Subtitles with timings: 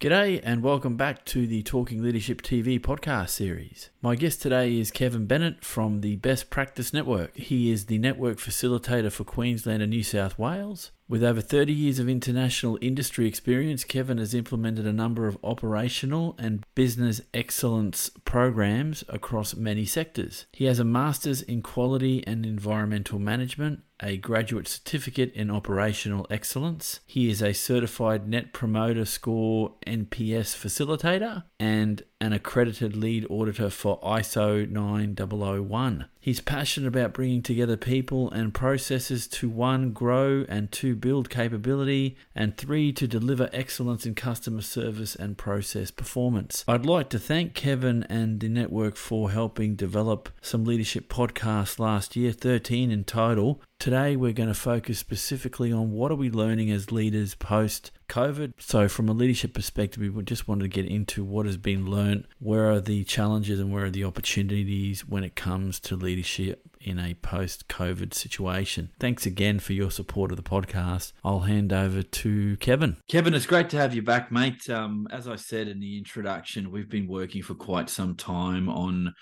[0.00, 3.90] G'day and welcome back to the Talking Leadership TV podcast series.
[4.00, 7.36] My guest today is Kevin Bennett from the Best Practice Network.
[7.36, 10.92] He is the network facilitator for Queensland and New South Wales.
[11.08, 16.36] With over 30 years of international industry experience, Kevin has implemented a number of operational
[16.38, 20.46] and business excellence programs across many sectors.
[20.52, 27.00] He has a master's in quality and environmental management a graduate certificate in operational excellence.
[27.06, 34.00] He is a certified Net Promoter Score NPS facilitator and an accredited lead auditor for
[34.00, 36.06] ISO 9001.
[36.20, 42.16] He's passionate about bringing together people and processes to one, grow and two, build capability,
[42.34, 46.64] and three, to deliver excellence in customer service and process performance.
[46.66, 52.16] I'd like to thank Kevin and the network for helping develop some leadership podcasts last
[52.16, 53.62] year, 13 in total.
[53.78, 58.54] Today, we're going to focus specifically on what are we learning as leaders post COVID.
[58.58, 62.26] So, from a leadership perspective, we just wanted to get into what has been learned,
[62.40, 66.98] where are the challenges and where are the opportunities when it comes to leadership in
[66.98, 68.90] a post COVID situation.
[68.98, 71.12] Thanks again for your support of the podcast.
[71.22, 72.96] I'll hand over to Kevin.
[73.08, 74.68] Kevin, it's great to have you back, mate.
[74.68, 79.14] Um, as I said in the introduction, we've been working for quite some time on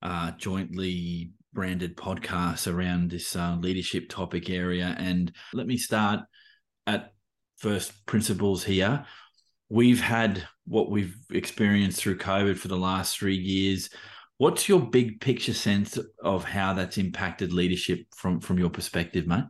[0.00, 4.94] uh, jointly branded podcasts around this uh, leadership topic area.
[4.98, 6.20] And let me start
[6.86, 7.12] at
[7.56, 9.04] first principles here.
[9.68, 13.90] We've had what we've experienced through COVID for the last three years.
[14.38, 19.44] What's your big picture sense of how that's impacted leadership from from your perspective, mate?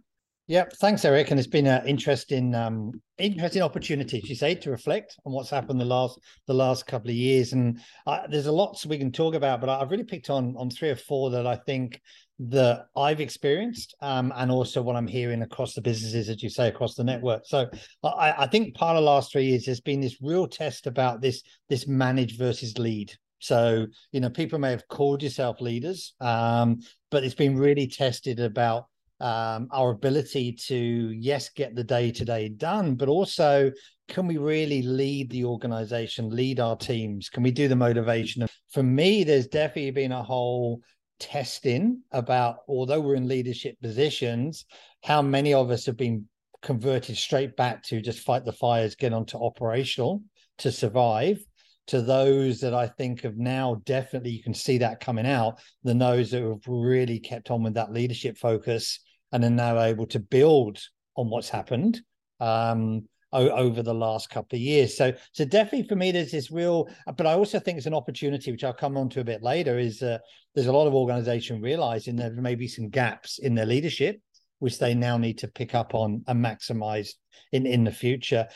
[0.49, 1.33] Yeah, thanks, Eric.
[1.33, 5.51] And it's been an interesting, um, interesting opportunity, as you say, to reflect on what's
[5.51, 7.53] happened the last the last couple of years.
[7.53, 10.71] And uh, there's a lot we can talk about, but I've really picked on on
[10.71, 12.01] three or four that I think
[12.39, 16.69] that I've experienced, um, and also what I'm hearing across the businesses, as you say,
[16.69, 17.43] across the network.
[17.47, 17.69] So
[18.05, 21.21] I, I think part of the last three years has been this real test about
[21.21, 23.13] this this manage versus lead.
[23.41, 26.79] So you know, people may have called yourself leaders, um,
[27.11, 28.87] but it's been really tested about
[29.21, 30.77] um, our ability to
[31.19, 33.71] yes get the day to day done, but also
[34.09, 37.29] can we really lead the organization, lead our teams?
[37.29, 38.47] Can we do the motivation?
[38.71, 40.81] For me, there's definitely been a whole
[41.19, 44.65] testing about, although we're in leadership positions,
[45.03, 46.29] how many of us have been
[46.63, 50.23] converted straight back to just fight the fires, get onto operational
[50.59, 51.39] to survive,
[51.87, 55.95] to those that I think of now definitely you can see that coming out, the
[55.95, 59.01] those that have really kept on with that leadership focus
[59.37, 60.79] and are now able to build
[61.15, 62.01] on what's happened.
[62.41, 64.97] Um, over the last couple of years.
[64.97, 68.51] So, so definitely for me, there's this real, but I also think it's an opportunity,
[68.51, 69.79] which I'll come on to a bit later.
[69.79, 70.19] Is uh,
[70.55, 74.21] there's a lot of organization realizing there may be some gaps in their leadership,
[74.61, 77.11] which they now need to pick up on and maximize
[77.53, 78.47] in in the future.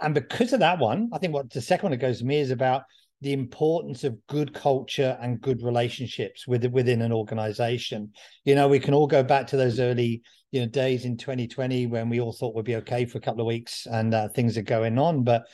[0.00, 2.40] And because of that one, I think what the second one that goes to me
[2.40, 2.82] is about
[3.20, 8.12] the importance of good culture and good relationships with, within an organization.
[8.44, 11.86] You know, we can all go back to those early, you know, days in 2020
[11.86, 14.58] when we all thought we'd be okay for a couple of weeks and uh, things
[14.58, 15.24] are going on.
[15.24, 15.44] But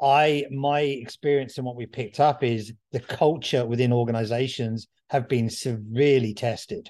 [0.00, 5.50] I, my experience and what we picked up is the culture within organizations have been
[5.50, 6.88] severely tested.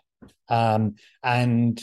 [0.49, 1.83] Um, and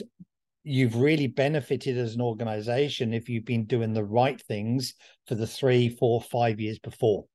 [0.64, 4.94] you've really benefited as an organization if you've been doing the right things
[5.28, 7.25] for the three, four, five years before.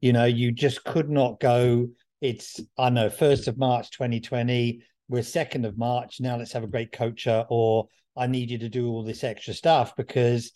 [0.00, 1.88] You know, you just could not go.
[2.20, 4.82] It's I know first of March 2020.
[5.08, 6.36] We're second of March now.
[6.36, 9.94] Let's have a great culture, or I need you to do all this extra stuff
[9.96, 10.52] because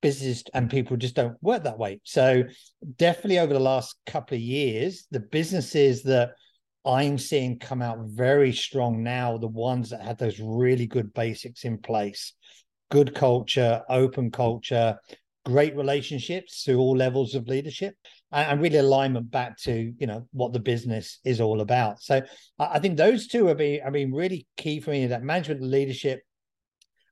[0.00, 2.00] business and people just don't work that way.
[2.04, 2.42] So
[2.96, 6.32] definitely over the last couple of years, the businesses that
[6.84, 11.64] I'm seeing come out very strong now, the ones that had those really good basics
[11.64, 12.32] in place,
[12.90, 14.98] good culture, open culture,
[15.44, 17.94] great relationships through all levels of leadership
[18.32, 22.22] and, really alignment back to you know what the business is all about so
[22.58, 26.20] i, think those two have been, have been really key for me that management leadership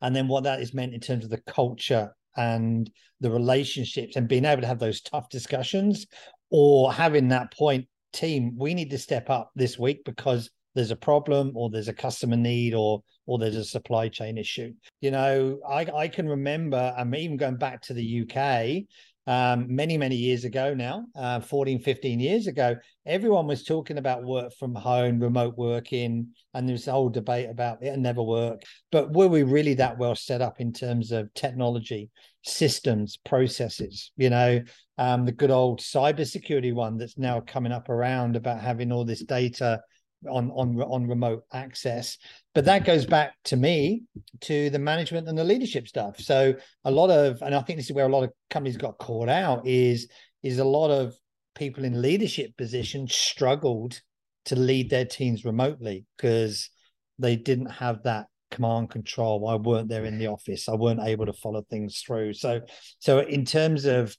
[0.02, 2.90] and then what that is meant in terms of the culture and
[3.20, 6.06] the relationships and being able to have those tough discussions
[6.50, 10.96] or having that point team we need to step up this week because there's a
[10.96, 14.72] problem or there's a customer need or or there's a supply chain issue.
[15.00, 18.86] You know, I, I can remember, I'm even going back to the UK
[19.30, 22.74] um, many, many years ago now, uh, 14, 15 years ago,
[23.06, 27.80] everyone was talking about work from home, remote working, and there's a whole debate about
[27.80, 28.62] it never work.
[28.90, 32.10] But were we really that well set up in terms of technology,
[32.42, 34.10] systems, processes?
[34.16, 34.62] You know,
[34.98, 39.22] um, the good old cybersecurity one that's now coming up around about having all this
[39.22, 39.80] data
[40.28, 42.18] on on on remote access
[42.54, 44.02] but that goes back to me
[44.40, 47.86] to the management and the leadership stuff so a lot of and i think this
[47.86, 50.08] is where a lot of companies got caught out is
[50.42, 51.14] is a lot of
[51.54, 54.00] people in leadership positions struggled
[54.46, 56.70] to lead their teams remotely because
[57.18, 59.48] they didn't have that command control.
[59.48, 60.68] I weren't there in the office.
[60.68, 62.34] I weren't able to follow things through.
[62.34, 62.62] So,
[62.98, 64.16] so in terms of,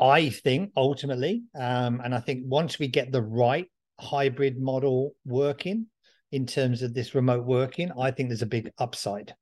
[0.00, 3.68] I think ultimately, um, and I think once we get the right
[4.00, 5.86] hybrid model working
[6.32, 9.34] in terms of this remote working, I think there's a big upside.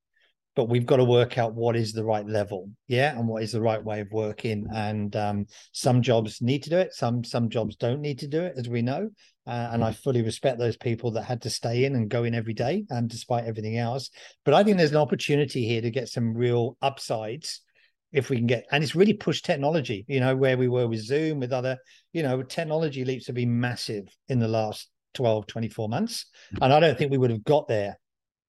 [0.54, 3.52] But we've got to work out what is the right level, yeah, and what is
[3.52, 4.66] the right way of working.
[4.74, 8.42] And um, some jobs need to do it, some some jobs don't need to do
[8.42, 9.08] it, as we know.
[9.46, 12.34] Uh, and I fully respect those people that had to stay in and go in
[12.34, 14.10] every day, and um, despite everything else.
[14.44, 17.62] But I think there's an opportunity here to get some real upsides
[18.12, 20.04] if we can get, and it's really pushed technology.
[20.08, 21.78] You know, where we were with Zoom, with other,
[22.12, 26.26] you know, technology leaps have been massive in the last 12, 24 months,
[26.60, 27.98] and I don't think we would have got there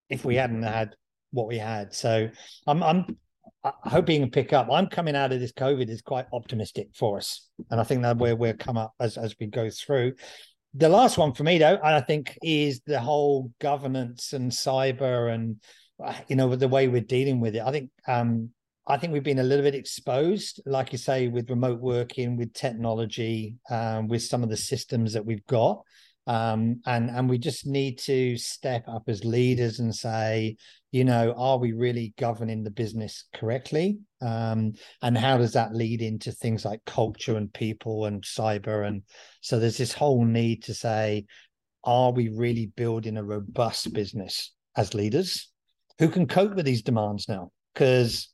[0.10, 0.96] if we hadn't had
[1.32, 1.94] what we had.
[1.94, 2.30] So
[2.68, 3.18] I'm, I'm
[3.64, 4.68] hoping to pick up.
[4.72, 8.18] I'm coming out of this COVID is quite optimistic for us, and I think that
[8.18, 10.14] where we'll come up as as we go through
[10.76, 15.58] the last one for me though i think is the whole governance and cyber and
[16.28, 18.50] you know the way we're dealing with it i think um
[18.88, 22.54] i think we've been a little bit exposed like you say with remote working with
[22.54, 25.82] technology um, with some of the systems that we've got.
[26.26, 30.56] Um, and and we just need to step up as leaders and say
[30.94, 34.00] you know are we really governing the business correctly?
[34.22, 38.88] Um, and how does that lead into things like culture and people and cyber?
[38.88, 39.04] And
[39.42, 41.26] so there's this whole need to say
[41.84, 45.50] are we really building a robust business as leaders?
[46.00, 47.52] Who can cope with these demands now?
[47.74, 48.30] Because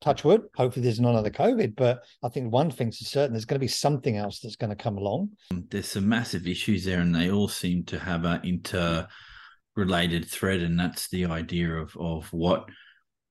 [0.00, 3.44] touch wood hopefully there's not another covid but i think one thing's for certain there's
[3.44, 5.30] going to be something else that's going to come along.
[5.50, 10.78] There's some massive issues there and they all seem to have an interrelated thread and
[10.78, 12.68] that's the idea of of what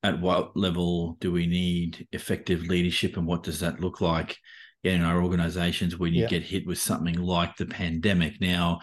[0.04, 4.38] at what level do we need effective leadership and what does that look like?
[4.84, 6.30] In our organizations when you yeah.
[6.30, 8.40] get hit with something like the pandemic.
[8.40, 8.80] Now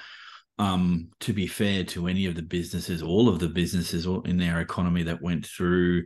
[0.58, 4.60] um, to be fair to any of the businesses all of the businesses in our
[4.60, 6.04] economy that went through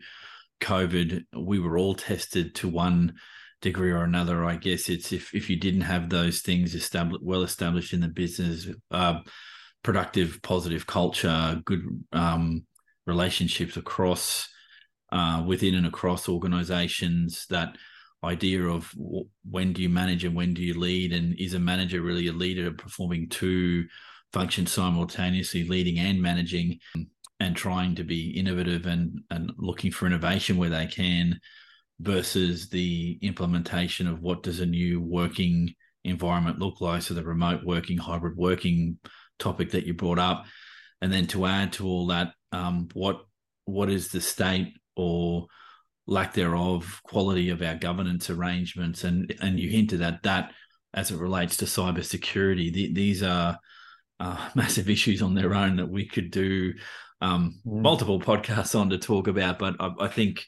[0.61, 3.15] covid we were all tested to one
[3.61, 4.89] degree or another i guess.
[4.89, 9.21] It's if if you didn't have those things established well established in the business uh,
[9.83, 11.83] productive positive culture good
[12.13, 12.65] um,
[13.07, 14.49] relationships across
[15.11, 17.77] uh, within and across organizations that
[18.25, 18.93] idea of
[19.49, 21.13] when do you manage and when do you lead?
[21.13, 23.87] And is a manager really a leader performing two
[24.33, 26.79] functions simultaneously leading and managing
[27.41, 31.39] and trying to be innovative and and looking for innovation where they can
[32.01, 35.75] versus the implementation of what does a new working
[36.05, 37.03] environment look like?
[37.03, 38.99] So the remote working hybrid working
[39.39, 40.47] topic that you brought up.
[41.01, 43.25] And then to add to all that um, what
[43.65, 45.47] what is the state or
[46.07, 49.05] lack thereof quality of our governance arrangements?
[49.05, 50.53] And and you hinted at that
[50.95, 53.59] as it relates to cybersecurity the, these are
[54.21, 56.73] uh, massive issues on their own that we could do
[57.21, 57.83] um, mm.
[57.83, 60.45] multiple podcasts on to talk about but I, I think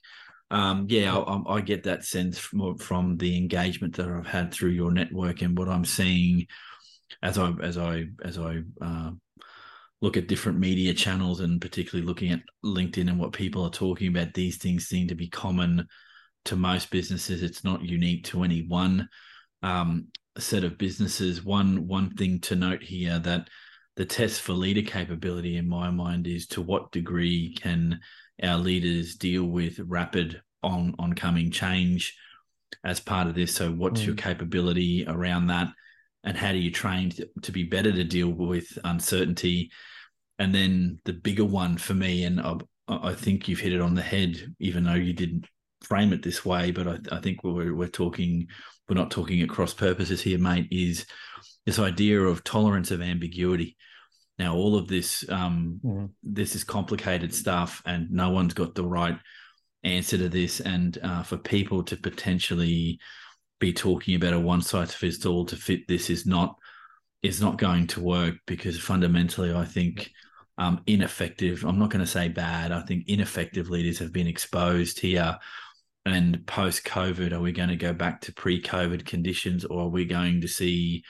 [0.50, 4.70] um, yeah I, I, get that sense from, from the engagement that I've had through
[4.70, 6.46] your network and what I'm seeing
[7.22, 9.11] as I as I as I uh,
[10.00, 14.09] look at different media channels and particularly looking at LinkedIn and what people are talking
[14.09, 15.87] about, these things seem to be common
[16.47, 17.42] to most businesses.
[17.42, 19.09] It's not unique to any one
[19.62, 20.06] um,
[20.38, 21.45] set of businesses.
[21.45, 23.49] One one thing to note here that
[24.00, 28.00] the test for leader capability, in my mind, is to what degree can
[28.42, 32.16] our leaders deal with rapid on oncoming change
[32.83, 33.54] as part of this.
[33.54, 34.07] So, what's mm.
[34.07, 35.69] your capability around that?
[36.25, 39.71] and how do you train to, to be better to deal with uncertainty
[40.38, 42.57] and then the bigger one for me and I,
[42.88, 45.47] I, think you've hit it on the head even though you didn't
[45.83, 48.49] frame it this way but I, I think we're, we're talking
[48.88, 51.07] we're not talking at cross purposes here mate is
[51.64, 53.76] this idea of tolerance of ambiguity
[54.40, 56.06] now all of this um, mm-hmm.
[56.23, 59.18] this is complicated stuff and no one's got the right
[59.85, 62.99] answer to this and uh, for people to potentially
[63.61, 66.56] be talking about a one size fits all to fit this is not
[67.23, 70.11] is not going to work because fundamentally I think
[70.61, 71.64] um, ineffective.
[71.64, 72.70] I'm not going to say bad.
[72.70, 75.38] I think ineffective leaders have been exposed here.
[76.04, 79.88] And post COVID, are we going to go back to pre COVID conditions or are
[79.88, 81.02] we going to see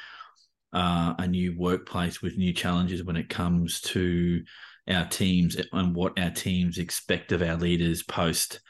[0.72, 4.42] uh, a new workplace with new challenges when it comes to
[4.88, 8.60] our teams and what our teams expect of our leaders post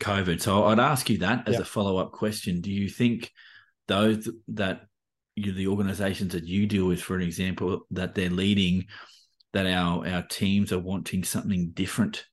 [0.00, 0.40] COVID.
[0.40, 1.60] So I'd ask you that as yeah.
[1.60, 2.60] a follow up question.
[2.60, 3.32] Do you think
[3.86, 4.82] those that
[5.34, 8.86] you, the organizations that you deal with, for an example, that they're leading,
[9.52, 12.24] that our our teams are wanting something different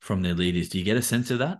[0.00, 0.68] from their leaders?
[0.68, 1.58] Do you get a sense of that?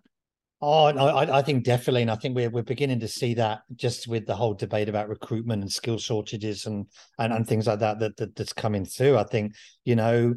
[0.61, 3.61] Oh, no, I, I, think definitely, and I think we're we're beginning to see that
[3.77, 6.87] just with the whole debate about recruitment and skill shortages and
[7.17, 9.17] and, and things like that, that that that's coming through.
[9.19, 10.35] I think you know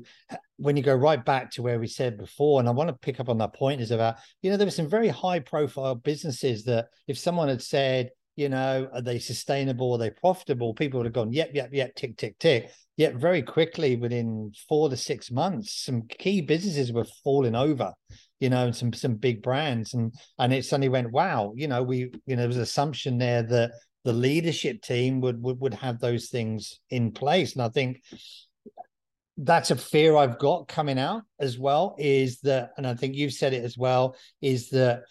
[0.58, 3.20] when you go right back to where we said before, and I want to pick
[3.20, 6.66] up on that point is about you know there were some very high profile businesses
[6.66, 11.08] that if someone had said you know are they sustainable, are they profitable, people would
[11.08, 12.70] have gone yep yep yep tick tick tick.
[12.96, 17.94] Yet very quickly within four to six months, some key businesses were falling over
[18.42, 22.12] you know, some some big brands, and and it suddenly went, wow, you know, we
[22.26, 23.72] you know there was an assumption there that
[24.04, 28.02] the leadership team would would would have those things in place, and I think
[29.38, 31.96] that's a fear I've got coming out as well.
[32.00, 35.04] Is that, and I think you've said it as well, is that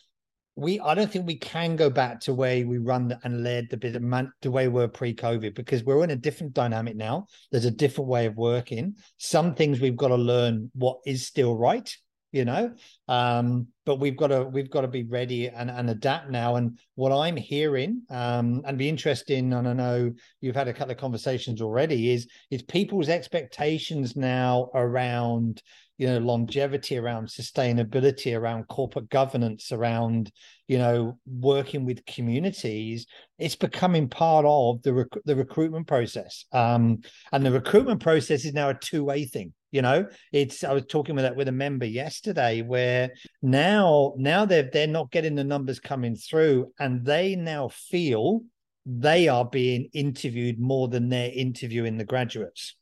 [0.57, 3.77] we I don't think we can go back to where we run and led the
[3.77, 7.27] bit man, the way we were pre-COVID because we're in a different dynamic now.
[7.53, 8.97] There's a different way of working.
[9.19, 11.97] Some things we've got to learn what is still right
[12.33, 12.73] you know?
[13.09, 16.57] Um, but we've got to we've got to be ready and, and adapt now.
[16.57, 20.93] And what i'm hearing um, and be interesting and i know you've had a couple
[20.93, 25.63] of conversations already is is people's expectations now around
[26.01, 30.33] you know longevity around sustainability around corporate governance around
[30.67, 33.07] you know working with communities
[33.39, 36.47] it's becoming part of the rec- the recruitment process.
[36.53, 37.01] Um,
[37.33, 40.07] and the recruitment process is now a two-way thing you know?
[40.33, 43.11] It's i was talking with that with a member yesterday where
[43.43, 48.41] now now they're they're not getting the numbers coming through and they now feel
[48.87, 52.75] they are being interviewed more than they're interviewing the graduates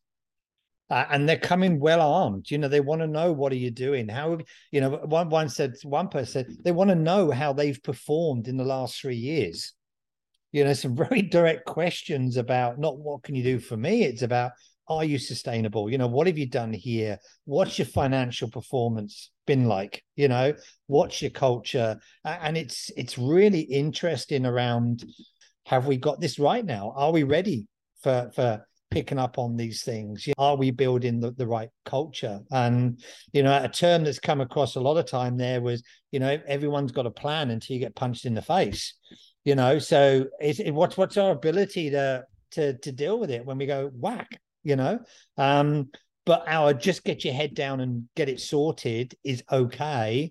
[0.91, 2.51] uh, and they're coming well armed.
[2.51, 4.09] You know, they want to know what are you doing?
[4.09, 4.39] How
[4.71, 4.91] you know?
[4.91, 8.65] One one said one person said they want to know how they've performed in the
[8.65, 9.75] last three years.
[10.53, 14.05] You know, some very direct questions about not what can you do for me.
[14.05, 14.53] It's about
[14.89, 15.91] are you sustainable?
[15.91, 17.19] You know, what have you done here?
[17.45, 20.03] What's your financial performance been like?
[20.17, 20.55] You know,
[20.87, 21.99] what's your culture?
[22.25, 25.05] And it's it's really interesting around
[25.67, 26.95] have we got this right now?
[26.97, 27.67] Are we ready
[28.03, 30.27] for for picking up on these things?
[30.39, 32.41] Are we building the, the right culture?
[32.51, 33.03] And,
[33.33, 36.39] you know, a term that's come across a lot of time there was, you know,
[36.47, 38.95] everyone's got a plan until you get punched in the face,
[39.45, 43.45] you know, so it's, it, what's, what's our ability to, to, to deal with it
[43.45, 44.99] when we go whack, you know?
[45.37, 45.91] Um,
[46.29, 50.31] but our just get your head down and get it sorted is okay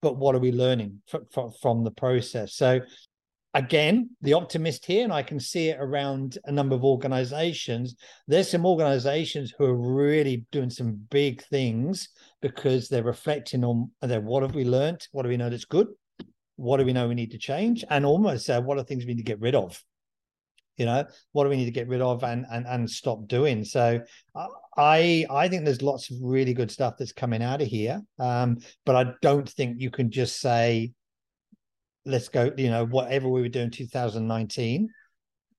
[0.00, 2.80] but what are we learning from, from, from the process so
[3.54, 7.96] again, the optimist here, and I can see it around a number of organizations.
[8.26, 12.10] There's some organizations who are really doing some big things
[12.42, 15.06] because they're reflecting on their what have we learned?
[15.12, 15.88] What do we know that's good?
[16.56, 17.84] What do we know we need to change?
[17.88, 19.82] And almost uh, what are things we need to get rid of?
[20.76, 23.64] You know, what do we need to get rid of and and and stop doing?
[23.64, 24.00] So
[24.76, 28.00] I I think there's lots of really good stuff that's coming out of here.
[28.20, 30.92] Um, but I don't think you can just say
[32.08, 34.88] let's go, you know, whatever we were doing 2019,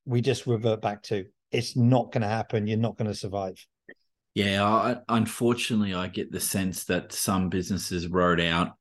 [0.05, 1.25] we just revert back to.
[1.51, 2.67] It's not going to happen.
[2.67, 3.55] You're not going to survive.
[4.33, 8.73] Yeah, I, unfortunately, I get the sense that some businesses rode out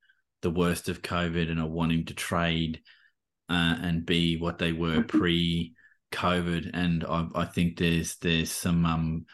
[0.42, 2.80] the worst of COVID and are wanting to trade
[3.48, 9.26] uh, and be what they were pre-COVID, and I, I think there's there's some um,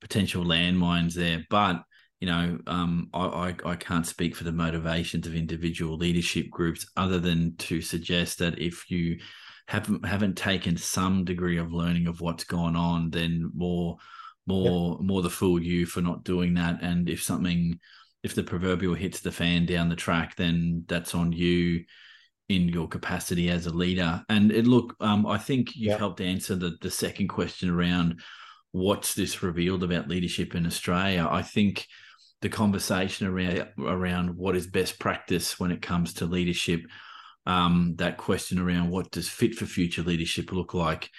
[0.00, 1.44] potential landmines there.
[1.50, 1.82] But
[2.20, 6.86] you know, um, I, I, I can't speak for the motivations of individual leadership groups
[6.96, 9.18] other than to suggest that if you
[9.68, 13.96] haven't haven't taken some degree of learning of what's gone on, then more
[14.46, 16.78] more more the fool you for not doing that.
[16.82, 17.78] And if something
[18.22, 21.84] if the proverbial hits the fan down the track, then that's on you
[22.48, 24.24] in your capacity as a leader.
[24.28, 28.20] And it, look, um, I think you've helped answer the the second question around
[28.72, 31.28] what's this revealed about leadership in Australia.
[31.30, 31.86] I think
[32.46, 36.80] the conversation around around what is best practice when it comes to leadership.
[37.44, 41.10] Um, that question around what does fit for future leadership look like.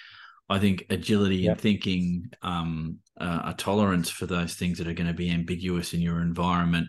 [0.48, 1.52] I think agility yep.
[1.52, 5.92] and thinking, um, uh, a tolerance for those things that are going to be ambiguous
[5.92, 6.88] in your environment,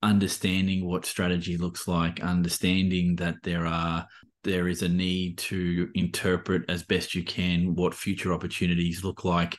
[0.00, 4.06] understanding what strategy looks like, understanding that there are
[4.44, 9.58] there is a need to interpret as best you can what future opportunities look like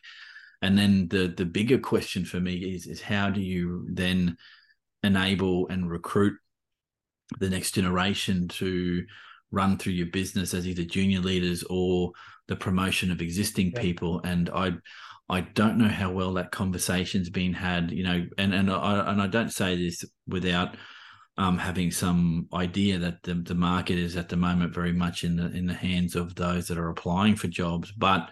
[0.61, 4.37] and then the the bigger question for me is is how do you then
[5.03, 6.33] enable and recruit
[7.39, 9.05] the next generation to
[9.51, 12.11] run through your business as either junior leaders or
[12.47, 13.81] the promotion of existing yeah.
[13.81, 14.71] people and i
[15.29, 19.21] i don't know how well that conversation's been had you know and and i and
[19.21, 20.75] i don't say this without
[21.39, 25.35] um, having some idea that the, the market is at the moment very much in
[25.35, 28.31] the in the hands of those that are applying for jobs but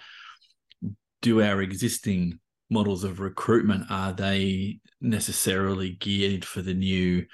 [1.25, 2.39] do our existing
[2.69, 7.25] models of recruitment are they necessarily geared for the new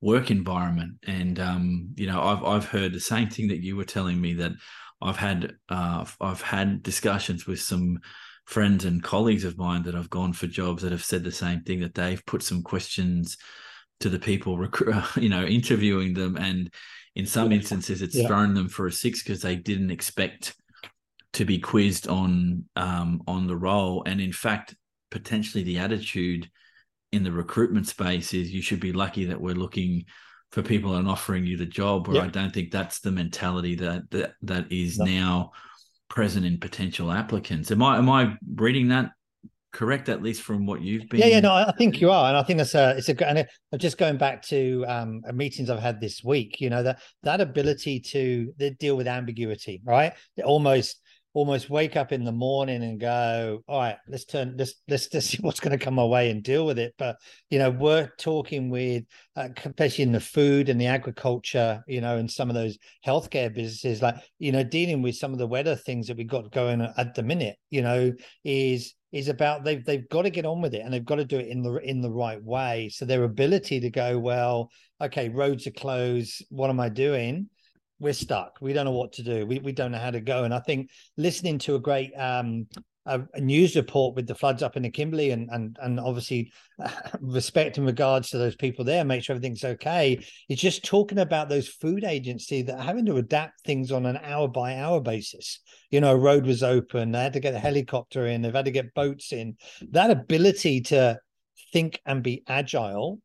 [0.00, 0.92] work environment.
[1.08, 4.34] And um, you know, I've I've heard the same thing that you were telling me
[4.34, 4.52] that
[5.00, 7.98] I've had uh, I've had discussions with some
[8.44, 11.62] friends and colleagues of mine that have gone for jobs that have said the same
[11.62, 13.36] thing that they've put some questions
[13.98, 14.58] to the people
[15.16, 16.72] you know interviewing them and
[17.14, 18.26] in some instances it's yeah.
[18.26, 20.54] thrown them for a six because they didn't expect
[21.32, 24.74] to be quizzed on um, on the role and in fact
[25.10, 26.50] potentially the attitude
[27.12, 30.04] in the recruitment space is you should be lucky that we're looking
[30.50, 32.24] for people and offering you the job where yep.
[32.24, 35.52] I don't think that's the mentality that that, that is now
[36.08, 37.70] present in potential applicants.
[37.70, 39.12] Am I am I reading that
[39.72, 42.36] correct at least from what you've been yeah yeah no i think you are and
[42.36, 43.48] i think that's a it's a and
[43.78, 47.98] just going back to um meetings i've had this week you know that that ability
[47.98, 50.12] to deal with ambiguity right
[50.44, 51.00] almost
[51.34, 55.30] almost wake up in the morning and go, all right, let's turn let's let's just
[55.30, 56.94] see what's going to come our way and deal with it.
[56.98, 57.16] But
[57.50, 59.04] you know, we're talking with,
[59.36, 63.52] uh, especially in the food and the agriculture, you know, and some of those healthcare
[63.52, 66.82] businesses, like you know, dealing with some of the weather things that we got going
[66.96, 68.12] at the minute, you know,
[68.44, 71.24] is is about they've they've got to get on with it and they've got to
[71.24, 72.90] do it in the in the right way.
[72.92, 74.70] So their ability to go, well,
[75.00, 76.44] okay, roads are closed.
[76.50, 77.48] What am I doing?
[78.02, 78.58] We're stuck.
[78.60, 79.46] We don't know what to do.
[79.46, 80.42] We we don't know how to go.
[80.44, 82.66] And I think listening to a great um,
[83.06, 86.52] a, a, news report with the floods up in the Kimberley and and and obviously
[87.20, 90.24] respect and regards to those people there, make sure everything's okay.
[90.48, 94.18] It's just talking about those food agency that are having to adapt things on an
[94.22, 95.60] hour by hour basis.
[95.90, 98.64] You know, a road was open, they had to get a helicopter in, they've had
[98.64, 99.56] to get boats in.
[99.90, 101.20] That ability to
[101.72, 103.20] think and be agile,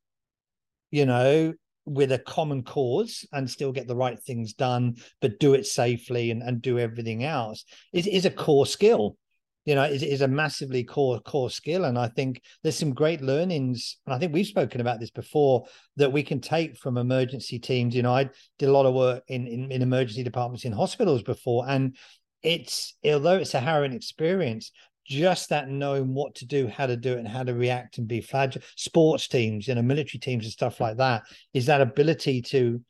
[0.91, 1.53] you know,
[1.87, 6.31] with a common cause and still get the right things done, but do it safely
[6.31, 7.63] and, and do everything else
[7.93, 9.17] is, is a core skill.
[9.65, 11.83] You know, is, is a massively core core skill.
[11.83, 13.97] And I think there's some great learnings.
[14.05, 15.65] And I think we've spoken about this before
[15.97, 17.93] that we can take from emergency teams.
[17.93, 18.29] You know, I
[18.59, 21.67] did a lot of work in, in, in emergency departments in hospitals before.
[21.67, 21.97] And
[22.43, 24.71] it's although it's a harrowing experience,
[25.07, 28.07] just that knowing what to do, how to do it, and how to react and
[28.07, 28.61] be fragile.
[28.75, 32.81] Sports teams, you know, military teams and stuff like that is that ability to,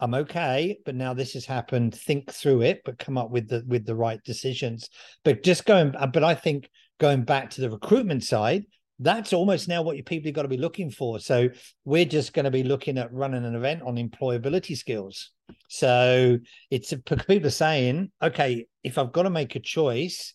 [0.00, 1.94] I'm okay, but now this has happened.
[1.94, 4.88] Think through it, but come up with the with the right decisions.
[5.24, 8.64] But just going, uh, but I think going back to the recruitment side,
[8.98, 11.18] that's almost now what your people have got to be looking for.
[11.20, 11.48] So
[11.84, 15.30] we're just going to be looking at running an event on employability skills.
[15.68, 16.38] So
[16.70, 20.34] it's people are saying, okay, if I've got to make a choice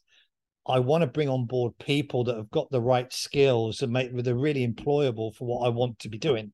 [0.68, 4.16] I want to bring on board people that have got the right skills and make
[4.16, 6.54] they're really employable for what I want to be doing.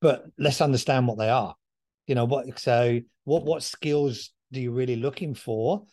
[0.00, 1.54] But let's understand what they are.
[2.06, 2.58] You know what?
[2.58, 5.84] So what what skills do you really looking for?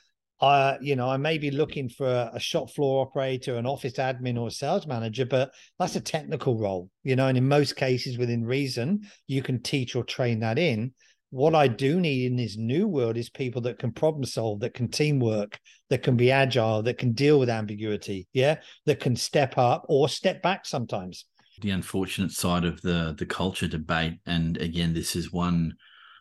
[0.42, 3.94] Uh, you know, I may be looking for a, a shop floor operator, an office
[3.94, 7.28] admin, or a sales manager, but that's a technical role, you know.
[7.28, 10.94] And in most cases, within reason, you can teach or train that in
[11.34, 14.76] what I do need in this new world is people that can problem solve, that
[14.76, 19.58] can teamwork, that can be agile, that can deal with ambiguity, yeah, that can step
[19.58, 21.26] up or step back sometimes.
[21.62, 25.74] The unfortunate side of the the culture debate, and again, this is one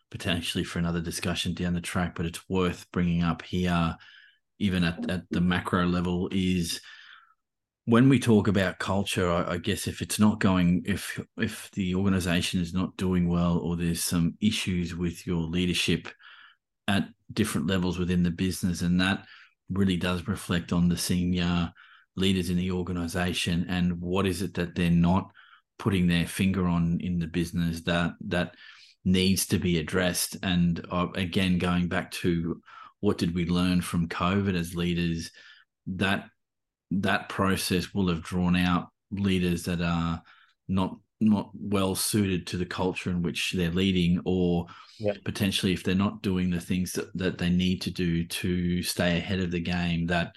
[0.09, 3.95] potentially for another discussion down the track, but it's worth bringing up here,
[4.57, 6.81] even at, at the macro level, is
[7.85, 11.95] when we talk about culture, I, I, guess if it's not going, if if the
[11.95, 16.07] organization is not doing well, or there's some issues with your leadership
[16.87, 19.25] at different levels within the business, and that
[19.69, 21.71] really does reflect on the senior
[22.15, 25.31] leaders in the organization and what is it that they're not
[25.79, 28.53] putting their finger on in the business that that
[29.03, 30.37] needs to be addressed.
[30.43, 32.61] And uh, again, going back to
[32.99, 35.31] what did we learn from COVID as leaders,
[35.87, 36.29] that
[36.91, 40.21] that process will have drawn out leaders that are
[40.67, 44.65] not not well suited to the culture in which they're leading or
[44.99, 45.13] yeah.
[45.23, 49.17] potentially if they're not doing the things that, that they need to do to stay
[49.17, 50.35] ahead of the game that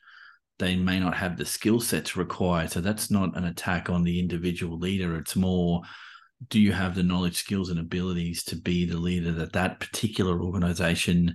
[0.59, 4.19] they may not have the skill sets required so that's not an attack on the
[4.19, 5.83] individual leader it's more
[6.49, 10.43] do you have the knowledge skills and abilities to be the leader that that particular
[10.43, 11.35] organization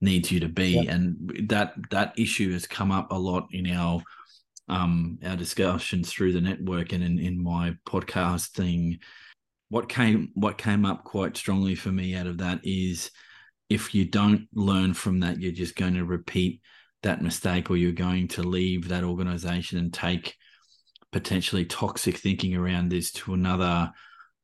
[0.00, 0.94] needs you to be yeah.
[0.94, 4.02] and that that issue has come up a lot in our
[4.68, 8.98] um, our discussions through the network and in, in my podcasting,
[9.68, 13.10] what came what came up quite strongly for me out of that is
[13.68, 16.60] if you don't learn from that, you're just going to repeat
[17.02, 20.36] that mistake, or you're going to leave that organization and take
[21.12, 23.92] potentially toxic thinking around this to another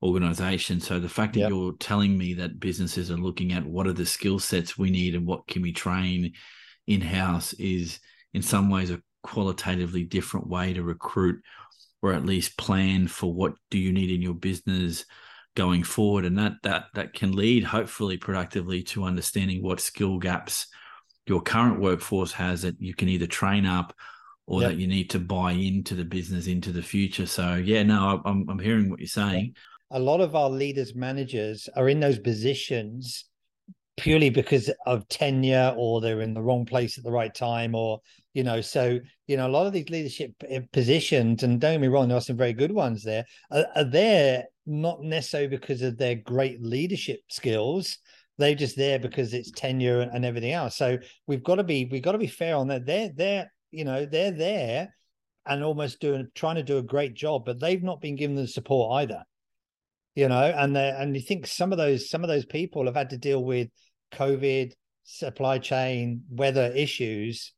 [0.03, 0.81] organization.
[0.81, 1.51] So the fact that yep.
[1.51, 5.15] you're telling me that businesses are looking at what are the skill sets we need
[5.15, 6.33] and what can we train
[6.87, 8.01] in house is
[8.33, 11.43] in some ways a qualitatively different way to recruit
[12.03, 15.05] or at least plan for what do you need in your business
[15.55, 16.25] going forward.
[16.25, 20.67] And that that that can lead hopefully productively to understanding what skill gaps
[21.27, 23.95] your current workforce has that you can either train up
[24.47, 24.71] or yep.
[24.71, 27.27] that you need to buy into the business into the future.
[27.27, 29.55] So yeah no i'm, I'm hearing what you're saying.
[29.91, 33.25] A lot of our leaders managers are in those positions
[33.97, 38.01] purely because of tenure or they're in the wrong place at the right time or
[38.33, 41.81] you know so you know a lot of these leadership eh, positions and don't get
[41.81, 45.83] me wrong there are some very good ones there are, are there not necessarily because
[45.83, 47.99] of their great leadership skills.
[48.39, 50.77] They're just there because it's tenure and, everything else.
[50.77, 52.87] So we've got to be we've got to be fair on that.
[52.87, 54.95] They're they're you know they're there
[55.47, 58.47] and almost doing trying to do a great job but they've not been given the
[58.47, 59.23] support either.
[60.15, 62.97] You know and they and you think some of those some of those people have
[62.97, 63.69] had to deal with
[64.13, 64.73] covid
[65.05, 67.53] supply chain weather issues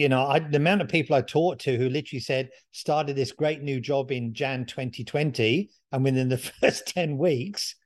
[0.00, 3.32] you know I, the amount of people i talked to who literally said started this
[3.32, 7.76] great new job in jan 2020 and within the first 10 weeks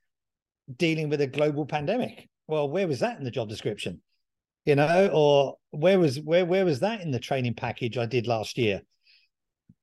[0.77, 2.29] dealing with a global pandemic.
[2.47, 4.01] Well where was that in the job description?
[4.63, 8.27] You know or where was where where was that in the training package i did
[8.27, 8.81] last year?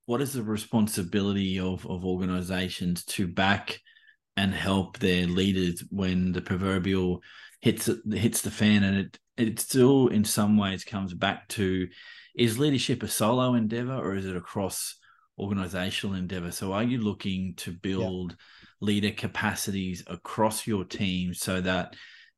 [0.05, 3.79] What is the responsibility of of organizations to back
[4.35, 7.21] and help their leaders when the proverbial
[7.61, 11.87] hits hits the fan and it it still in some ways comes back to
[12.35, 14.95] is leadership a solo endeavor or is it a cross
[15.39, 18.67] organizational endeavor so are you looking to build yeah.
[18.81, 21.95] leader capacities across your team so that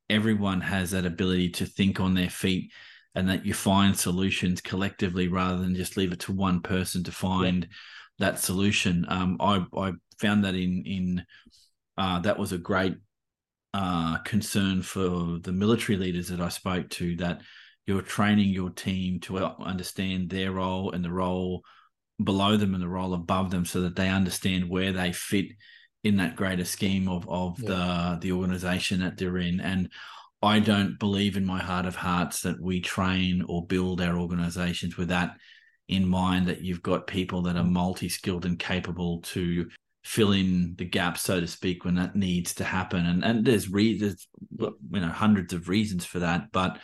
[0.09, 2.71] everyone has that ability to think on their feet
[3.15, 7.11] and that you find solutions collectively rather than just leave it to one person to
[7.11, 8.27] find yeah.
[8.27, 11.25] that solution um, I, I found that in in
[11.97, 12.97] uh, that was a great
[13.73, 17.41] uh, concern for the military leaders that I spoke to that
[17.87, 21.63] you're training your team to understand their role and the role
[22.23, 25.47] below them and the role above them so that they understand where they fit
[26.03, 27.69] in that greater scheme of of yeah.
[27.69, 29.89] the the organization that they're in and
[30.41, 34.95] I don't believe in my heart of hearts that we train or build our organizations
[34.95, 35.37] with that
[35.87, 37.71] in mind that you've got people that are mm.
[37.71, 39.67] multi-skilled and capable to
[40.03, 43.05] fill in the gap, so to speak, when that needs to happen.
[43.05, 44.27] And and there's reasons,
[44.59, 46.51] you know, hundreds of reasons for that.
[46.51, 46.79] But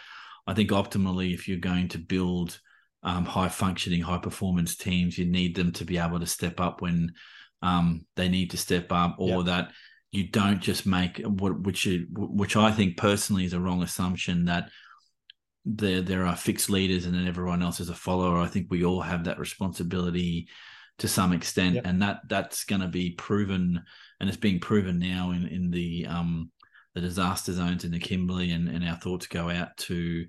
[0.51, 2.59] I think optimally, if you're going to build
[3.03, 6.81] um, high functioning, high performance teams, you need them to be able to step up
[6.81, 7.13] when
[7.61, 9.45] um, they need to step up, or yep.
[9.45, 9.71] that
[10.11, 14.45] you don't just make what which you, which I think personally is a wrong assumption
[14.45, 14.69] that
[15.63, 18.37] there there are fixed leaders and then everyone else is a follower.
[18.37, 20.49] I think we all have that responsibility
[20.97, 21.85] to some extent, yep.
[21.85, 23.81] and that that's going to be proven,
[24.19, 26.51] and it's being proven now in in the um
[26.93, 30.25] the disaster zones in the Kimberley, and and our thoughts go out to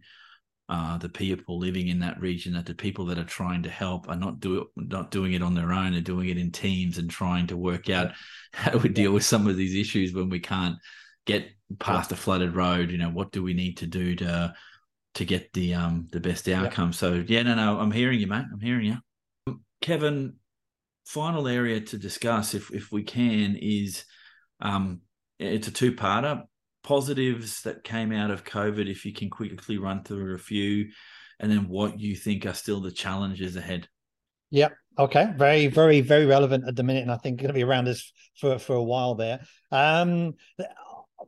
[0.68, 4.08] uh, the people living in that region that the people that are trying to help
[4.08, 7.10] are not do not doing it on their own, they're doing it in teams and
[7.10, 8.12] trying to work out
[8.52, 10.76] how we deal with some of these issues when we can't
[11.26, 11.46] get
[11.78, 12.90] past a flooded road.
[12.90, 14.54] You know, what do we need to do to
[15.14, 16.92] to get the um the best outcome?
[16.92, 18.46] So yeah, no, no, I'm hearing you, mate.
[18.52, 19.56] I'm hearing you.
[19.82, 20.36] Kevin,
[21.04, 24.04] final area to discuss, if if we can, is
[24.60, 25.00] um,
[25.38, 26.44] it's a two parter.
[26.82, 30.90] Positives that came out of COVID, if you can quickly run through a few,
[31.38, 33.88] and then what you think are still the challenges ahead.
[34.50, 34.74] Yep.
[34.98, 35.32] Okay.
[35.36, 38.12] Very, very, very relevant at the minute, and I think going to be around us
[38.38, 39.40] for for a while there.
[39.70, 40.34] Um,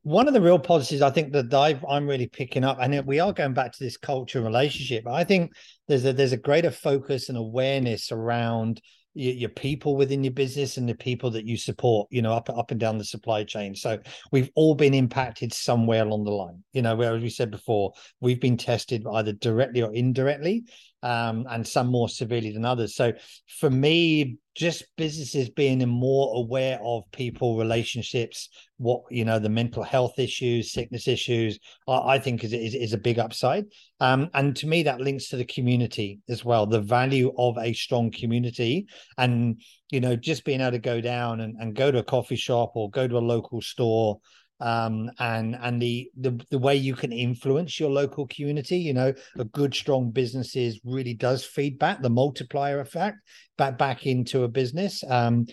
[0.02, 3.20] one of the real positives I think that i am really picking up, and we
[3.20, 5.06] are going back to this culture relationship.
[5.06, 5.52] I think
[5.88, 8.80] there's a there's a greater focus and awareness around
[9.14, 12.50] your, your people within your business and the people that you support you know up
[12.50, 13.74] up and down the supply chain.
[13.74, 13.98] So
[14.32, 16.62] we've all been impacted somewhere along the line.
[16.72, 20.64] You know where as we said before we've been tested either directly or indirectly
[21.04, 22.96] um, and some more severely than others.
[22.96, 23.12] So
[23.60, 29.82] for me, just businesses being more aware of people relationships, what you know, the mental
[29.82, 33.66] health issues, sickness issues, I, I think is, is, is a big upside.
[34.00, 37.74] Um, and to me, that links to the community as well, the value of a
[37.74, 38.86] strong community,
[39.18, 42.36] and you know, just being able to go down and, and go to a coffee
[42.36, 44.20] shop or go to a local store
[44.60, 48.78] um, and and the, the the way you can influence your local community.
[48.78, 53.18] You know, a good strong businesses really does feedback the multiplier effect
[53.58, 55.02] back back into a business.
[55.08, 55.46] Um,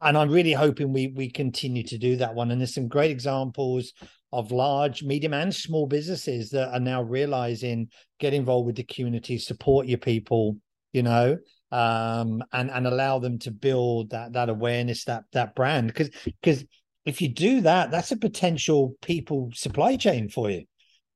[0.00, 2.50] and I'm really hoping we we continue to do that one.
[2.50, 3.92] And there's some great examples
[4.32, 7.88] of large, medium, and small businesses that are now realizing
[8.18, 10.56] get involved with the community, support your people.
[10.92, 11.38] You know,
[11.72, 16.64] um, and and allow them to build that that awareness, that that brand, because because
[17.04, 20.64] if you do that, that's a potential people supply chain for you.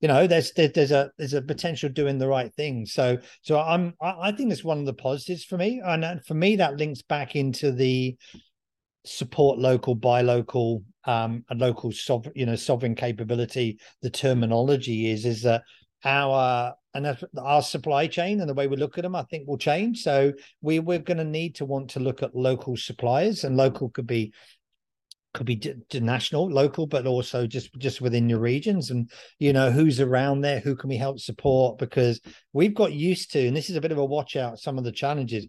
[0.01, 2.85] You know, there's there's a there's a potential doing the right thing.
[2.85, 6.55] So so I'm I think it's one of the positives for me, and for me
[6.55, 8.15] that links back into the
[9.05, 13.77] support local, buy local, um, and local sovereign, you know, sovereign capability.
[14.01, 15.63] The terminology is is that
[16.05, 19.57] our and our supply chain and the way we look at them, I think, will
[19.57, 20.01] change.
[20.01, 23.89] So we we're going to need to want to look at local suppliers, and local
[23.89, 24.33] could be
[25.33, 29.71] could be d- national, local, but also just just within your regions, and you know
[29.71, 31.77] who's around there, who can we help support?
[31.77, 32.19] Because
[32.53, 34.59] we've got used to, and this is a bit of a watch out.
[34.59, 35.47] Some of the challenges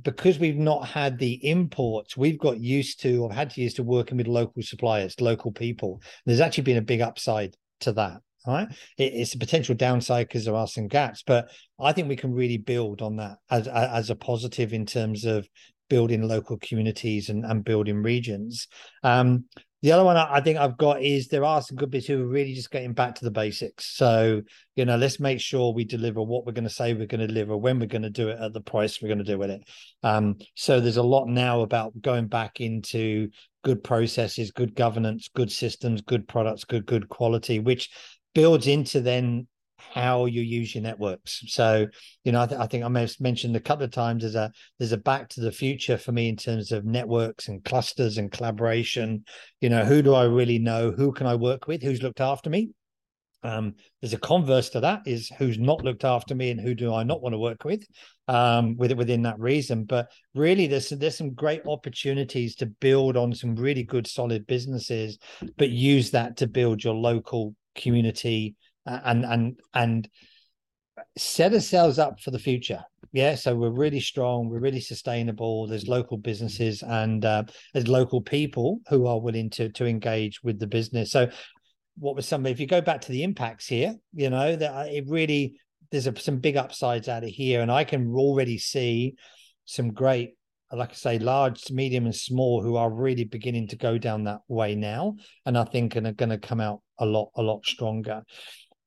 [0.00, 3.82] because we've not had the imports, we've got used to or had to use to
[3.82, 6.00] working with local suppliers, local people.
[6.24, 8.20] There's actually been a big upside to that.
[8.44, 8.66] Right,
[8.98, 12.34] it, it's a potential downside because there are some gaps, but I think we can
[12.34, 15.46] really build on that as as a positive in terms of
[15.92, 18.66] building local communities and, and building regions.
[19.02, 19.44] Um,
[19.82, 22.26] the other one I think I've got is there are some good bits who are
[22.26, 23.94] really just getting back to the basics.
[23.94, 24.40] So,
[24.74, 27.26] you know, let's make sure we deliver what we're going to say we're going to
[27.26, 29.62] deliver, when we're going to do it, at the price we're going to do it.
[30.02, 33.28] Um, so there's a lot now about going back into
[33.62, 37.90] good processes, good governance, good systems, good products, good good quality, which
[38.34, 39.46] builds into then
[39.92, 41.42] how you use your networks.
[41.46, 41.86] So,
[42.24, 44.34] you know, I, th- I, think I may have mentioned a couple of times there's
[44.34, 48.18] a there's a back to the future for me in terms of networks and clusters
[48.18, 49.24] and collaboration.
[49.60, 50.90] You know, who do I really know?
[50.92, 51.82] Who can I work with?
[51.82, 52.70] Who's looked after me?
[53.44, 56.94] Um, there's a converse to that is who's not looked after me and who do
[56.94, 57.84] I not want to work with
[58.28, 59.84] um, with it within that reason.
[59.84, 65.18] But really, there's there's some great opportunities to build on some really good solid businesses,
[65.58, 68.54] but use that to build your local community
[68.86, 70.08] and and and
[71.16, 72.84] set ourselves up for the future.
[73.12, 75.66] Yeah, so we're really strong, we're really sustainable.
[75.66, 80.58] There's local businesses and uh, there's local people who are willing to to engage with
[80.58, 81.10] the business.
[81.10, 81.28] So,
[81.98, 82.46] what was some?
[82.46, 85.56] If you go back to the impacts here, you know that it really
[85.90, 89.14] there's a, some big upsides out of here, and I can already see
[89.64, 90.36] some great
[90.74, 94.40] like I say, large, medium, and small, who are really beginning to go down that
[94.48, 97.66] way now, and I think and are going to come out a lot, a lot
[97.66, 98.22] stronger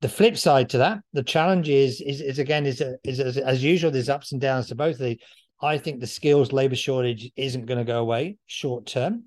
[0.01, 3.63] the flip side to that, the challenge is is, is again is, is, is as
[3.63, 3.91] usual.
[3.91, 5.17] There's ups and downs to both of these.
[5.61, 9.25] I think the skills labor shortage isn't going to go away short term.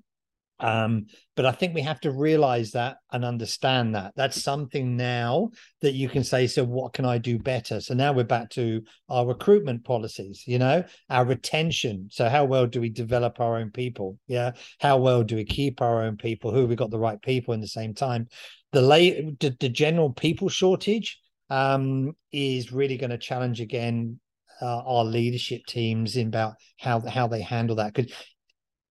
[0.61, 1.05] Um,
[1.35, 4.11] but I think we have to realize that and understand that.
[4.15, 5.51] That's something now
[5.81, 7.79] that you can say, so what can I do better?
[7.79, 12.09] So now we're back to our recruitment policies, you know, our retention.
[12.11, 14.17] So how well do we develop our own people?
[14.27, 14.51] Yeah.
[14.79, 16.51] How well do we keep our own people?
[16.51, 18.27] Who we got the right people in the same time?
[18.71, 24.19] The late the, the general people shortage um, is really going to challenge again
[24.61, 28.11] uh, our leadership teams in about how how they handle that because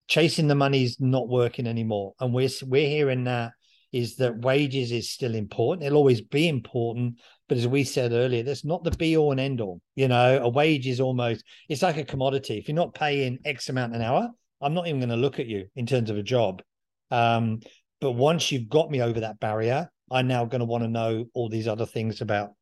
[0.09, 3.53] chasing the money is not working anymore, and we're we're hearing that
[3.93, 5.87] is that wages is still important.
[5.87, 9.41] It'll always be important, but as we said earlier, that's not the be all and
[9.41, 9.81] end all.
[9.95, 12.59] You know, a wage is almost it's like a commodity.
[12.59, 14.29] If you're not paying X amount an hour,
[14.61, 16.63] I'm not even going to look at you in terms of a job.
[17.11, 17.61] Um,
[18.01, 21.27] but once you've got me over that barrier, I'm now going to want to know
[21.35, 22.53] all these other things about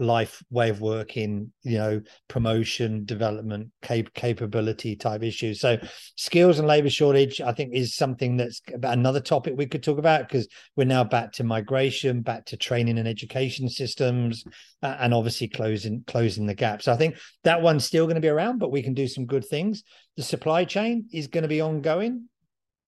[0.00, 5.60] life, way of working, you know, promotion, development, cap- capability type issues.
[5.60, 5.78] So,
[6.16, 10.26] skills and labor shortage, I think, is something that's another topic we could talk about
[10.26, 14.44] because we're now back to migration, back to training and education systems,
[14.82, 16.82] uh, and obviously closing closing the gap.
[16.82, 19.26] So, I think that one's still going to be around, but we can do some
[19.26, 19.84] good things.
[20.16, 22.28] The supply chain is going to be ongoing.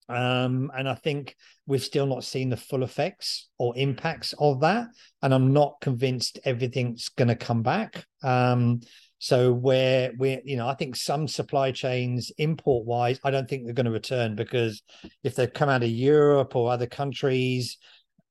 [0.09, 1.37] Um, and I think
[1.67, 4.89] we've still not seen the full effects or impacts of that.
[5.23, 8.05] And I'm not convinced everything's going to come back.
[8.23, 8.81] Um,
[9.19, 13.65] so where we're, you know, I think some supply chains import wise, I don't think
[13.65, 14.83] they're going to return because
[15.23, 17.79] if they come out of Europe or other countries,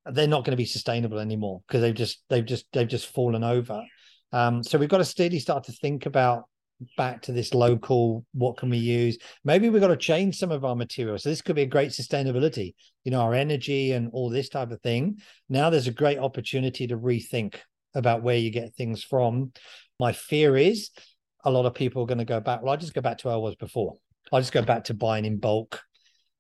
[0.06, 3.44] they're not going to be sustainable anymore because they've just they've just they've just fallen
[3.44, 3.84] over.
[4.34, 6.46] Um, so we've got to steadily start to think about
[6.98, 9.18] back to this local what can we use?
[9.44, 11.24] Maybe we've got to change some of our materials.
[11.24, 14.72] So this could be a great sustainability you know our energy and all this type
[14.72, 15.18] of thing.
[15.50, 17.56] Now there's a great opportunity to rethink
[17.96, 19.52] about where you get things from.
[20.00, 20.90] My fear is
[21.44, 23.28] a lot of people are going to go back well i just go back to
[23.28, 23.96] where i was before.
[24.32, 25.82] I just go back to buying in bulk.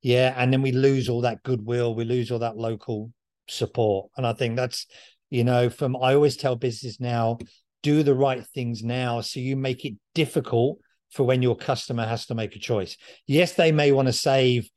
[0.01, 3.11] Yeah and then we lose all that goodwill we lose all that local
[3.49, 4.09] support.
[4.17, 4.85] And i think that's
[5.29, 7.39] you know from i always tell business now
[7.83, 10.79] do the right things now so you make it difficult
[11.11, 12.97] for when your customer has to make a choice.
[13.27, 14.69] Yes, they may want to save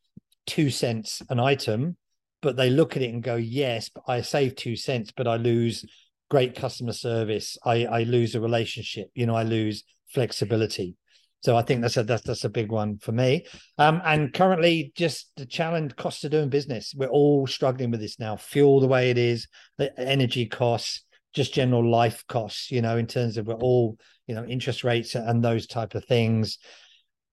[0.47, 1.97] two cents an item,
[2.43, 5.37] but they look at it and go, yes, but I save two cents, but I
[5.37, 5.85] lose
[6.31, 7.57] great customer service.
[7.65, 10.97] I, I lose a relationship, you know, I lose flexibility.
[11.45, 13.45] So I think that's a that's that's a big one for me.
[13.77, 16.95] Um, and currently, just the challenge cost of doing business.
[16.97, 18.37] We're all struggling with this now.
[18.37, 21.04] Fuel the way it is, the energy costs,
[21.35, 25.15] just general life costs, you know, in terms of we're all, you know, interest rates
[25.15, 26.59] and those type of things.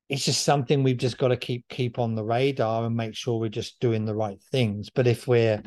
[0.10, 3.40] it's just something we've just got to keep keep on the radar and make sure
[3.40, 4.90] we're just doing the right things.
[4.90, 5.64] But if we're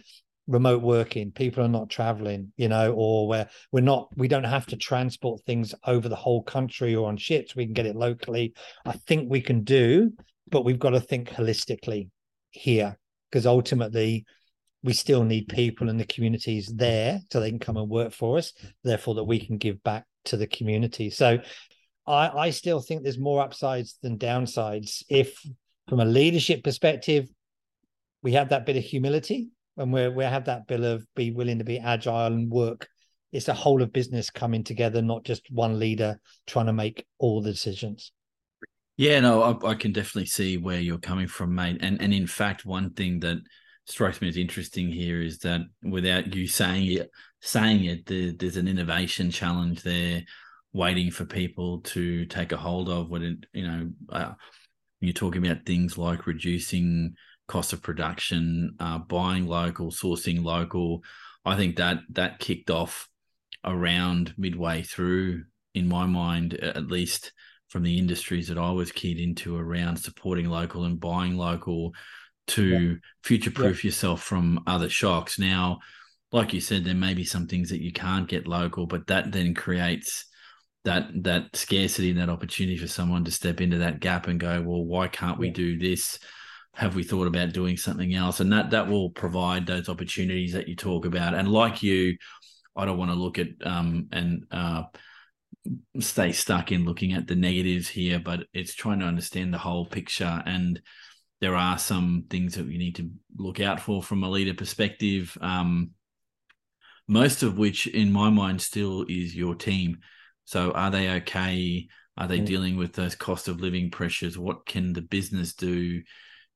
[0.47, 4.67] remote working, people are not traveling, you know, or we're we're not we don't have
[4.67, 8.53] to transport things over the whole country or on ships, we can get it locally.
[8.85, 10.13] I think we can do,
[10.51, 12.11] but we've got to think holistically
[12.51, 12.99] here
[13.31, 14.27] because ultimately
[14.85, 18.37] we still need people in the communities there so they can come and work for
[18.37, 18.53] us,
[18.85, 21.09] therefore that we can give back to the community.
[21.09, 21.39] So
[22.07, 25.03] I, I still think there's more upsides than downsides.
[25.09, 25.43] If
[25.89, 27.29] from a leadership perspective,
[28.23, 31.59] we have that bit of humility and we we have that bit of be willing
[31.59, 32.87] to be agile and work.
[33.33, 37.41] It's a whole of business coming together, not just one leader trying to make all
[37.41, 38.13] the decisions.
[38.97, 41.79] Yeah, no, I, I can definitely see where you're coming from, mate.
[41.81, 43.39] And and in fact, one thing that
[43.87, 48.57] strikes me as interesting here is that without you saying it, saying it, there, there's
[48.57, 50.23] an innovation challenge there
[50.73, 54.33] waiting for people to take a hold of what it, you know, uh,
[55.01, 57.15] you're talking about things like reducing
[57.47, 61.03] cost of production, uh, buying local, sourcing local.
[61.45, 63.09] I think that that kicked off
[63.65, 65.45] around midway through,
[65.75, 67.33] in my mind, at least
[67.69, 71.93] from the industries that I was keyed into around supporting local and buying local
[72.49, 72.95] to yeah.
[73.23, 73.89] future proof yeah.
[73.89, 75.39] yourself from other shocks.
[75.39, 75.81] Now,
[76.33, 79.33] like you said, there may be some things that you can't get local, but that
[79.33, 80.27] then creates
[80.85, 84.61] that that scarcity and that opportunity for someone to step into that gap and go,
[84.63, 86.19] well, why can't we do this?
[86.75, 88.41] Have we thought about doing something else?
[88.41, 91.35] And that that will provide those opportunities that you talk about.
[91.35, 92.17] And like you,
[92.77, 94.83] I don't want to look at um and uh
[96.01, 99.87] stay stuck in looking at the negatives here, but it's trying to understand the whole
[99.87, 100.81] picture and
[101.45, 105.37] there are some things that we need to look out for from a leader perspective.
[105.43, 105.91] Um,
[107.07, 109.99] most of which, in my mind, still is your team.
[110.47, 111.87] So, are they okay?
[112.17, 112.47] Are they mm.
[112.47, 114.39] dealing with those cost of living pressures?
[114.39, 116.03] What can the business do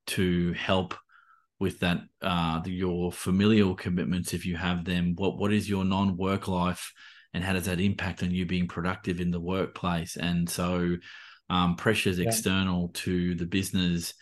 [0.07, 0.95] to help
[1.61, 1.99] with that?
[2.23, 5.17] Uh, your familial commitments, if you have them.
[5.17, 6.95] What What is your non work life,
[7.35, 10.17] and how does that impact on you being productive in the workplace?
[10.17, 10.97] And so,
[11.51, 12.29] um, pressures yeah.
[12.29, 14.15] external to the business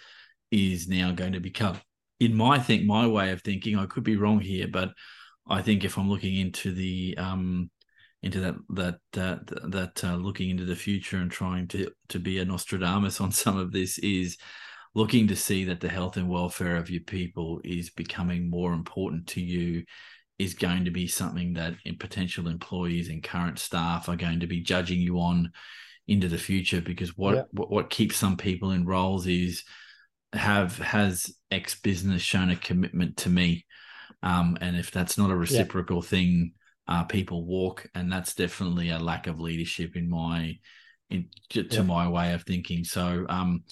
[0.50, 1.80] is now going to become,
[2.20, 3.78] in my think, my way of thinking.
[3.78, 4.92] I could be wrong here, but
[5.48, 7.70] I think if I'm looking into the um,
[8.22, 12.38] into that that that that uh, looking into the future and trying to to be
[12.38, 14.36] a Nostradamus on some of this is
[14.94, 19.26] looking to see that the health and welfare of your people is becoming more important
[19.26, 19.84] to you
[20.38, 24.60] is going to be something that potential employees and current staff are going to be
[24.60, 25.50] judging you on
[26.08, 27.42] into the future because what yeah.
[27.52, 29.64] what, what keeps some people in roles is
[30.32, 33.64] have has X business shown a commitment to me,
[34.22, 36.08] um, and if that's not a reciprocal yeah.
[36.08, 36.52] thing,
[36.88, 40.58] uh, people walk, and that's definitely a lack of leadership in my
[41.10, 41.82] in to, yeah.
[41.82, 42.84] my way of thinking.
[42.84, 43.64] So, um,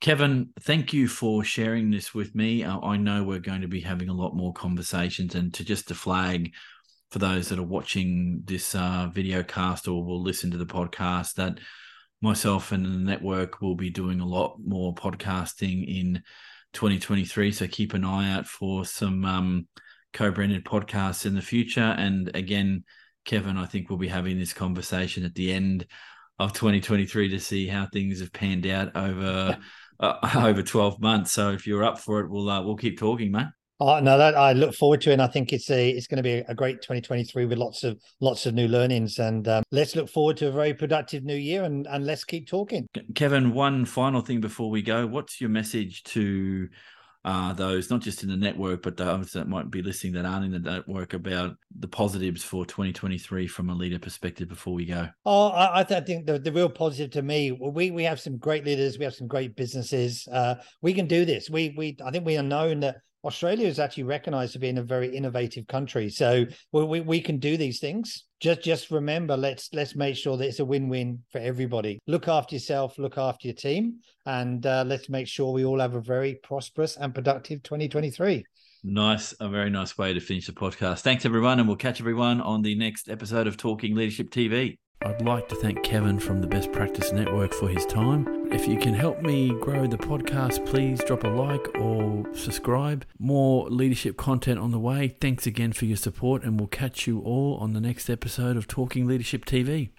[0.00, 2.62] Kevin, thank you for sharing this with me.
[2.64, 5.88] Uh, I know we're going to be having a lot more conversations, and to just
[5.88, 6.52] to flag
[7.10, 11.34] for those that are watching this uh, video cast or will listen to the podcast
[11.34, 11.58] that
[12.20, 16.22] myself and the network will be doing a lot more podcasting in
[16.72, 17.52] 2023.
[17.52, 19.68] So keep an eye out for some um,
[20.12, 21.80] co-branded podcasts in the future.
[21.80, 22.84] And again,
[23.24, 25.86] Kevin, I think we'll be having this conversation at the end
[26.38, 29.58] of 2023 to see how things have panned out over
[30.00, 31.32] uh, over 12 months.
[31.32, 33.52] So if you're up for it, we'll uh, we'll keep talking, man.
[33.78, 36.16] Oh no, that I look forward to, it and I think it's a it's going
[36.16, 39.94] to be a great 2023 with lots of lots of new learnings, and um, let's
[39.94, 42.86] look forward to a very productive new year, and and let's keep talking.
[43.14, 46.68] Kevin, one final thing before we go, what's your message to
[47.26, 50.46] uh, those not just in the network, but those that might be listening that aren't
[50.46, 55.08] in the network about the positives for 2023 from a leader perspective before we go?
[55.26, 58.64] Oh, I, I think the, the real positive to me, we we have some great
[58.64, 60.26] leaders, we have some great businesses.
[60.32, 61.50] Uh, we can do this.
[61.50, 64.82] We we I think we are known that Australia is actually recognized to being a
[64.82, 66.08] very innovative country.
[66.08, 68.24] So we, we, can do these things.
[68.40, 71.98] Just just remember, let's let's make sure that it's a win-win for everybody.
[72.06, 73.96] Look after yourself, look after your team,
[74.26, 78.44] and uh, let's make sure we all have a very prosperous and productive 2023.
[78.84, 81.00] Nice, a very nice way to finish the podcast.
[81.00, 84.76] Thanks everyone, and we'll catch everyone on the next episode of Talking Leadership TV.
[85.06, 88.26] I'd like to thank Kevin from the Best Practice Network for his time.
[88.52, 93.06] If you can help me grow the podcast, please drop a like or subscribe.
[93.16, 95.14] More leadership content on the way.
[95.20, 98.66] Thanks again for your support, and we'll catch you all on the next episode of
[98.66, 99.90] Talking Leadership TV.